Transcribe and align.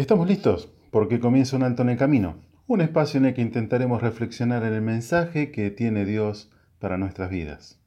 Estamos 0.00 0.26
listos 0.26 0.72
porque 0.90 1.20
comienza 1.20 1.58
un 1.58 1.62
alto 1.62 1.82
en 1.82 1.90
el 1.90 1.98
camino, 1.98 2.36
un 2.66 2.80
espacio 2.80 3.18
en 3.18 3.26
el 3.26 3.34
que 3.34 3.42
intentaremos 3.42 4.00
reflexionar 4.00 4.62
en 4.62 4.72
el 4.72 4.80
mensaje 4.80 5.50
que 5.50 5.70
tiene 5.70 6.06
Dios 6.06 6.50
para 6.78 6.96
nuestras 6.96 7.28
vidas. 7.28 7.82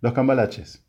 Los 0.00 0.14
cambalaches. 0.14 0.82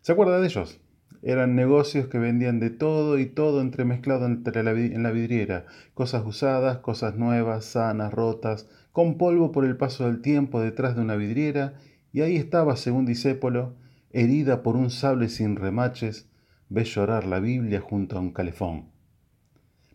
¿Se 0.00 0.10
acuerda 0.10 0.40
de 0.40 0.48
ellos? 0.48 0.80
Eran 1.22 1.54
negocios 1.54 2.08
que 2.08 2.18
vendían 2.18 2.58
de 2.58 2.70
todo 2.70 3.16
y 3.20 3.26
todo 3.26 3.60
entremezclado 3.60 4.26
entre 4.26 4.64
la, 4.64 4.72
en 4.72 5.04
la 5.04 5.12
vidriera, 5.12 5.66
cosas 5.94 6.26
usadas, 6.26 6.78
cosas 6.78 7.14
nuevas, 7.14 7.64
sanas, 7.64 8.12
rotas, 8.12 8.68
con 8.90 9.18
polvo 9.18 9.52
por 9.52 9.64
el 9.64 9.76
paso 9.76 10.06
del 10.06 10.20
tiempo 10.20 10.60
detrás 10.60 10.96
de 10.96 11.02
una 11.02 11.14
vidriera, 11.14 11.74
y 12.12 12.22
ahí 12.22 12.34
estaba, 12.34 12.74
según 12.74 13.06
Disépolo, 13.06 13.76
herida 14.10 14.64
por 14.64 14.74
un 14.74 14.90
sable 14.90 15.28
sin 15.28 15.54
remaches, 15.54 16.28
ve 16.68 16.82
llorar 16.82 17.24
la 17.24 17.38
Biblia 17.38 17.80
junto 17.80 18.18
a 18.18 18.20
un 18.20 18.32
calefón 18.32 18.90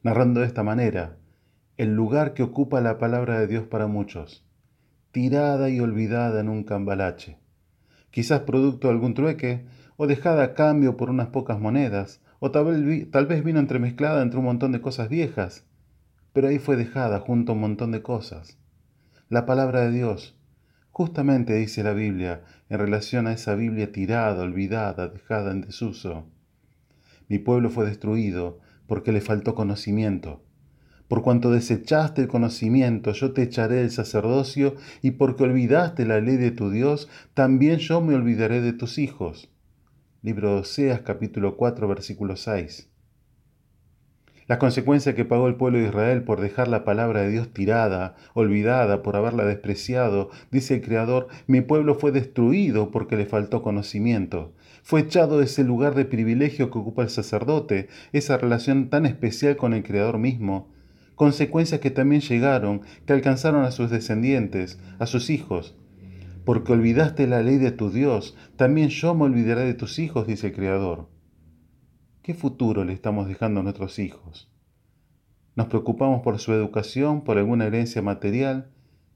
narrando 0.03 0.41
de 0.41 0.47
esta 0.47 0.63
manera 0.63 1.17
el 1.77 1.93
lugar 1.93 2.33
que 2.33 2.43
ocupa 2.43 2.81
la 2.81 2.97
palabra 2.97 3.39
de 3.39 3.47
Dios 3.47 3.65
para 3.67 3.85
muchos, 3.85 4.43
tirada 5.11 5.69
y 5.69 5.79
olvidada 5.79 6.41
en 6.41 6.49
un 6.49 6.63
cambalache, 6.63 7.37
quizás 8.09 8.41
producto 8.41 8.87
de 8.87 8.93
algún 8.93 9.13
trueque, 9.13 9.65
o 9.95 10.07
dejada 10.07 10.43
a 10.43 10.53
cambio 10.53 10.97
por 10.97 11.09
unas 11.09 11.27
pocas 11.27 11.59
monedas, 11.59 12.21
o 12.39 12.51
tal 12.51 12.65
vez, 12.65 13.11
tal 13.11 13.27
vez 13.27 13.43
vino 13.43 13.59
entremezclada 13.59 14.23
entre 14.23 14.39
un 14.39 14.45
montón 14.45 14.71
de 14.71 14.81
cosas 14.81 15.09
viejas, 15.09 15.65
pero 16.33 16.47
ahí 16.47 16.59
fue 16.59 16.75
dejada 16.77 17.19
junto 17.19 17.51
a 17.51 17.55
un 17.55 17.61
montón 17.61 17.91
de 17.91 18.01
cosas. 18.01 18.57
La 19.29 19.45
palabra 19.45 19.81
de 19.81 19.91
Dios, 19.91 20.35
justamente 20.91 21.53
dice 21.53 21.83
la 21.83 21.93
Biblia 21.93 22.41
en 22.69 22.79
relación 22.79 23.27
a 23.27 23.33
esa 23.33 23.53
Biblia 23.53 23.91
tirada, 23.91 24.43
olvidada, 24.43 25.09
dejada 25.09 25.51
en 25.51 25.61
desuso. 25.61 26.25
Mi 27.27 27.37
pueblo 27.37 27.69
fue 27.69 27.85
destruido 27.85 28.59
porque 28.87 29.11
le 29.11 29.21
faltó 29.21 29.53
conocimiento. 29.53 30.41
Por 31.07 31.21
cuanto 31.21 31.51
desechaste 31.51 32.21
el 32.21 32.27
conocimiento, 32.27 33.13
yo 33.13 33.31
te 33.31 33.43
echaré 33.43 33.75
del 33.75 33.91
sacerdocio, 33.91 34.75
y 35.01 35.11
porque 35.11 35.43
olvidaste 35.43 36.05
la 36.05 36.19
ley 36.19 36.37
de 36.37 36.51
tu 36.51 36.69
Dios, 36.69 37.09
también 37.33 37.77
yo 37.77 38.01
me 38.01 38.15
olvidaré 38.15 38.61
de 38.61 38.73
tus 38.73 38.97
hijos. 38.97 39.49
Libro 40.21 40.61
de 40.61 41.03
capítulo 41.05 41.55
4 41.55 41.87
versículo 41.87 42.35
6. 42.35 42.89
Las 44.47 44.59
consecuencias 44.59 45.13
que 45.13 45.25
pagó 45.25 45.49
el 45.49 45.55
pueblo 45.55 45.77
de 45.77 45.87
Israel 45.87 46.23
por 46.23 46.39
dejar 46.39 46.69
la 46.69 46.85
palabra 46.85 47.21
de 47.21 47.31
Dios 47.31 47.51
tirada, 47.51 48.15
olvidada, 48.33 49.03
por 49.03 49.17
haberla 49.17 49.43
despreciado, 49.43 50.29
dice 50.51 50.75
el 50.75 50.81
Creador, 50.81 51.27
mi 51.47 51.59
pueblo 51.59 51.95
fue 51.95 52.13
destruido 52.13 52.89
porque 52.89 53.17
le 53.17 53.25
faltó 53.25 53.61
conocimiento. 53.61 54.53
Fue 54.83 55.01
echado 55.01 55.39
de 55.39 55.45
ese 55.45 55.65
lugar 55.65 55.95
de 55.95 56.05
privilegio 56.05 56.71
que 56.71 56.77
ocupa 56.77 57.01
el 57.03 57.09
sacerdote, 57.09 57.89
esa 58.13 58.37
relación 58.37 58.89
tan 58.89 59.05
especial 59.05 59.57
con 59.57 59.73
el 59.73 59.83
Creador 59.83 60.17
mismo. 60.17 60.69
Consecuencias 61.15 61.81
que 61.81 61.91
también 61.91 62.21
llegaron, 62.21 62.83
que 63.05 63.11
alcanzaron 63.11 63.65
a 63.65 63.71
sus 63.71 63.89
descendientes, 63.89 64.79
a 64.97 65.07
sus 65.07 65.29
hijos. 65.29 65.75
Porque 66.45 66.71
olvidaste 66.71 67.27
la 67.27 67.41
ley 67.41 67.57
de 67.57 67.71
tu 67.71 67.89
Dios, 67.91 68.37
también 68.55 68.87
yo 68.87 69.13
me 69.13 69.25
olvidaré 69.25 69.65
de 69.65 69.73
tus 69.73 69.99
hijos, 69.99 70.25
dice 70.25 70.47
el 70.47 70.53
Creador. 70.53 71.16
¿Qué 72.27 72.33
futuro 72.33 72.83
le 72.83 72.91
estamos 72.91 73.29
dejando 73.29 73.61
a 73.61 73.63
nuestros 73.63 73.99
hijos? 73.99 74.51
Nos 75.55 75.67
preocupamos 75.67 76.23
por 76.23 76.39
su 76.39 76.51
educación, 76.51 77.23
por 77.23 77.37
alguna 77.37 77.67
herencia 77.67 78.01
material, 78.01 78.69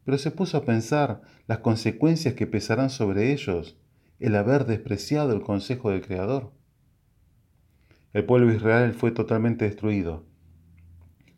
pero 0.05 0.17
se 0.17 0.31
puso 0.31 0.55
a 0.55 0.63
pensar 0.63 1.21
las 1.45 1.57
consecuencias 1.57 2.35
que 2.35 2.47
pesarán 2.47 2.89
sobre 2.89 3.33
ellos 3.33 3.77
el 4.19 4.33
haber 4.37 4.65
despreciado 4.65 5.33
el 5.33 5.41
consejo 5.41 5.89
del 5.89 5.99
Creador. 5.99 6.53
El 8.13 8.23
pueblo 8.23 8.47
de 8.47 8.55
Israel 8.55 8.93
fue 8.93 9.11
totalmente 9.11 9.65
destruido, 9.65 10.23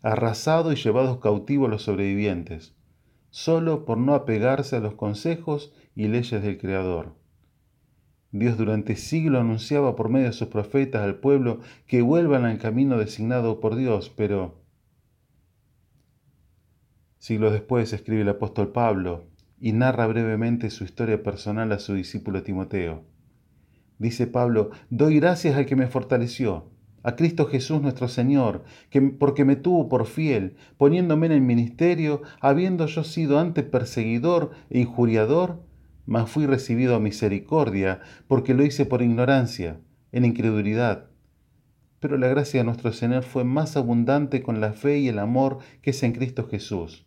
arrasado 0.03 0.73
y 0.73 0.75
llevados 0.75 1.21
cautivos 1.21 1.71
los 1.71 1.81
sobrevivientes, 1.81 2.75
solo 3.31 3.83
por 3.83 3.97
no 3.97 4.13
apegarse 4.13 4.75
a 4.75 4.79
los 4.79 4.93
consejos 4.93 5.73
y 5.95 6.07
leyes 6.07 6.43
del 6.43 6.59
Creador. 6.59 7.15
Dios 8.33 8.57
durante 8.57 8.95
siglos 8.95 9.41
anunciaba 9.41 9.95
por 9.95 10.09
medio 10.09 10.25
de 10.25 10.33
sus 10.33 10.47
profetas 10.47 11.03
al 11.03 11.19
pueblo 11.19 11.59
que 11.85 12.01
vuelvan 12.01 12.45
al 12.45 12.57
camino 12.57 12.97
designado 12.97 13.59
por 13.59 13.75
Dios, 13.75 14.09
pero 14.09 14.59
siglos 17.19 17.53
después 17.53 17.93
escribe 17.93 18.23
el 18.23 18.29
apóstol 18.29 18.71
Pablo 18.71 19.27
y 19.59 19.73
narra 19.73 20.07
brevemente 20.07 20.71
su 20.71 20.83
historia 20.83 21.21
personal 21.21 21.71
a 21.71 21.77
su 21.77 21.93
discípulo 21.93 22.41
Timoteo. 22.41 23.03
Dice 23.99 24.25
Pablo, 24.25 24.71
doy 24.89 25.19
gracias 25.19 25.55
al 25.55 25.67
que 25.67 25.75
me 25.75 25.85
fortaleció, 25.85 26.71
a 27.03 27.15
Cristo 27.15 27.45
Jesús 27.45 27.83
nuestro 27.83 28.07
Señor, 28.07 28.63
que, 28.89 28.99
porque 28.99 29.45
me 29.45 29.57
tuvo 29.57 29.87
por 29.87 30.07
fiel, 30.07 30.55
poniéndome 30.77 31.27
en 31.27 31.33
el 31.33 31.41
ministerio, 31.41 32.23
habiendo 32.41 32.87
yo 32.87 33.03
sido 33.03 33.37
antes 33.37 33.63
perseguidor 33.63 34.49
e 34.71 34.79
injuriador, 34.79 35.61
mas 36.05 36.29
fui 36.29 36.45
recibido 36.45 36.95
a 36.95 36.99
misericordia, 36.99 38.01
porque 38.27 38.53
lo 38.53 38.63
hice 38.63 38.85
por 38.85 39.01
ignorancia, 39.01 39.79
en 40.11 40.25
incredulidad. 40.25 41.09
Pero 41.99 42.17
la 42.17 42.27
gracia 42.27 42.59
de 42.59 42.65
nuestro 42.65 42.91
Señor 42.91 43.23
fue 43.23 43.43
más 43.43 43.77
abundante 43.77 44.43
con 44.43 44.59
la 44.59 44.73
fe 44.73 44.99
y 44.99 45.07
el 45.07 45.19
amor 45.19 45.59
que 45.81 45.91
es 45.91 46.03
en 46.03 46.11
Cristo 46.11 46.47
Jesús. 46.47 47.05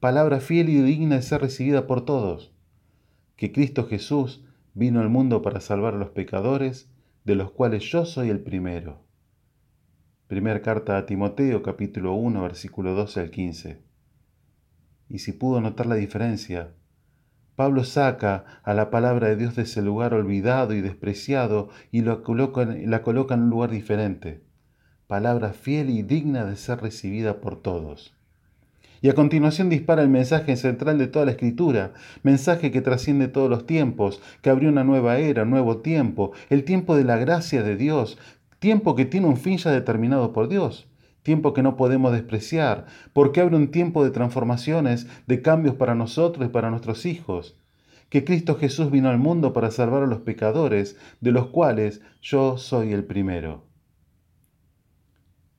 Palabra 0.00 0.40
fiel 0.40 0.68
y 0.68 0.80
digna 0.80 1.16
de 1.16 1.22
ser 1.22 1.40
recibida 1.40 1.86
por 1.86 2.04
todos, 2.04 2.52
que 3.36 3.52
Cristo 3.52 3.86
Jesús 3.86 4.44
vino 4.74 5.00
al 5.00 5.08
mundo 5.08 5.42
para 5.42 5.60
salvar 5.60 5.94
a 5.94 5.98
los 5.98 6.10
pecadores, 6.10 6.90
de 7.24 7.34
los 7.34 7.50
cuales 7.50 7.84
yo 7.84 8.04
soy 8.04 8.30
el 8.30 8.40
primero. 8.40 9.04
Primera 10.28 10.60
carta 10.60 10.98
a 10.98 11.06
Timoteo 11.06 11.62
capítulo 11.62 12.14
1 12.14 12.42
versículo 12.42 12.94
12 12.94 13.20
al 13.20 13.30
15. 13.30 13.82
Y 15.08 15.18
si 15.20 15.32
pudo 15.32 15.60
notar 15.60 15.86
la 15.86 15.94
diferencia, 15.94 16.74
Pablo 17.58 17.82
saca 17.82 18.44
a 18.62 18.72
la 18.72 18.88
palabra 18.88 19.26
de 19.26 19.34
Dios 19.34 19.56
de 19.56 19.62
ese 19.62 19.82
lugar 19.82 20.14
olvidado 20.14 20.74
y 20.74 20.80
despreciado 20.80 21.70
y 21.90 22.02
la 22.02 22.18
coloca, 22.18 22.64
la 22.64 23.02
coloca 23.02 23.34
en 23.34 23.42
un 23.42 23.50
lugar 23.50 23.70
diferente. 23.70 24.44
Palabra 25.08 25.52
fiel 25.52 25.90
y 25.90 26.02
digna 26.02 26.44
de 26.44 26.54
ser 26.54 26.80
recibida 26.80 27.40
por 27.40 27.60
todos. 27.60 28.14
Y 29.00 29.08
a 29.08 29.16
continuación 29.16 29.70
dispara 29.70 30.02
el 30.02 30.08
mensaje 30.08 30.54
central 30.54 30.98
de 30.98 31.08
toda 31.08 31.24
la 31.24 31.32
escritura, 31.32 31.94
mensaje 32.22 32.70
que 32.70 32.80
trasciende 32.80 33.26
todos 33.26 33.50
los 33.50 33.66
tiempos, 33.66 34.22
que 34.40 34.50
abrió 34.50 34.68
una 34.68 34.84
nueva 34.84 35.18
era, 35.18 35.44
nuevo 35.44 35.78
tiempo, 35.78 36.30
el 36.50 36.62
tiempo 36.62 36.94
de 36.94 37.02
la 37.02 37.16
gracia 37.16 37.64
de 37.64 37.74
Dios, 37.74 38.18
tiempo 38.60 38.94
que 38.94 39.04
tiene 39.04 39.26
un 39.26 39.36
fin 39.36 39.58
ya 39.58 39.72
determinado 39.72 40.32
por 40.32 40.48
Dios 40.48 40.87
tiempo 41.22 41.52
que 41.52 41.62
no 41.62 41.76
podemos 41.76 42.12
despreciar, 42.12 42.86
porque 43.12 43.40
abre 43.40 43.56
un 43.56 43.70
tiempo 43.70 44.04
de 44.04 44.10
transformaciones, 44.10 45.06
de 45.26 45.42
cambios 45.42 45.74
para 45.74 45.94
nosotros 45.94 46.46
y 46.46 46.50
para 46.50 46.70
nuestros 46.70 47.06
hijos. 47.06 47.58
Que 48.08 48.24
Cristo 48.24 48.56
Jesús 48.56 48.90
vino 48.90 49.10
al 49.10 49.18
mundo 49.18 49.52
para 49.52 49.70
salvar 49.70 50.02
a 50.02 50.06
los 50.06 50.20
pecadores, 50.20 50.98
de 51.20 51.32
los 51.32 51.48
cuales 51.48 52.00
yo 52.22 52.56
soy 52.56 52.92
el 52.92 53.04
primero. 53.04 53.66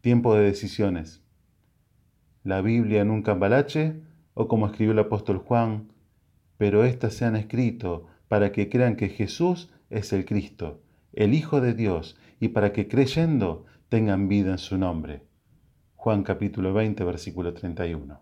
Tiempo 0.01 0.33
de 0.35 0.43
decisiones. 0.43 1.21
La 2.43 2.61
Biblia 2.61 3.01
en 3.01 3.11
un 3.11 3.21
cambalache, 3.21 4.01
o 4.33 4.47
como 4.47 4.65
escribió 4.65 4.93
el 4.93 4.99
apóstol 4.99 5.37
Juan, 5.37 5.91
pero 6.57 6.83
éstas 6.83 7.13
se 7.13 7.25
han 7.25 7.35
escrito 7.35 8.07
para 8.27 8.51
que 8.51 8.69
crean 8.69 8.95
que 8.95 9.09
Jesús 9.09 9.71
es 9.89 10.13
el 10.13 10.25
Cristo, 10.25 10.81
el 11.13 11.33
Hijo 11.33 11.61
de 11.61 11.73
Dios, 11.73 12.17
y 12.39 12.49
para 12.49 12.73
que 12.73 12.87
creyendo 12.87 13.65
tengan 13.89 14.27
vida 14.27 14.51
en 14.51 14.57
su 14.57 14.77
nombre. 14.77 15.28
Juan 16.01 16.23
capítulo 16.23 16.71
20, 16.71 17.03
versículo 17.03 17.53
31. 17.53 18.21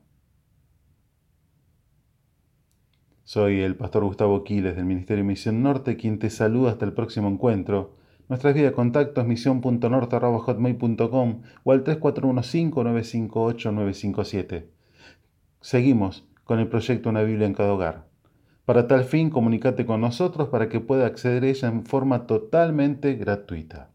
Soy 3.23 3.61
el 3.61 3.75
pastor 3.75 4.03
Gustavo 4.03 4.43
Quiles 4.43 4.75
del 4.75 4.85
Ministerio 4.85 5.23
Misión 5.23 5.61
Norte, 5.61 5.95
quien 5.95 6.17
te 6.17 6.31
saluda 6.31 6.71
hasta 6.71 6.85
el 6.85 6.93
próximo 6.93 7.29
encuentro. 7.29 7.93
Nuestra 8.29 8.51
vía 8.51 8.63
de 8.63 8.71
contacto 8.71 9.21
es 9.21 9.27
misión.norte.hotmail.com 9.27 11.41
o 11.63 11.71
al 11.71 11.83
3415-958-957. 11.83 14.65
Seguimos 15.61 16.27
con 16.45 16.57
el 16.57 16.69
proyecto 16.69 17.11
Una 17.11 17.21
Biblia 17.21 17.45
en 17.45 17.53
cada 17.53 17.73
hogar. 17.73 18.07
Para 18.65 18.87
tal 18.87 19.03
fin, 19.03 19.29
comunícate 19.29 19.85
con 19.85 20.01
nosotros 20.01 20.49
para 20.49 20.67
que 20.67 20.79
pueda 20.79 21.05
acceder 21.05 21.43
a 21.43 21.49
ella 21.49 21.67
en 21.67 21.85
forma 21.85 22.25
totalmente 22.25 23.13
gratuita. 23.13 23.91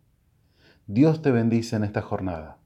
Dios 0.86 1.20
te 1.20 1.32
bendice 1.32 1.74
en 1.74 1.82
esta 1.82 2.00
jornada. 2.00 2.61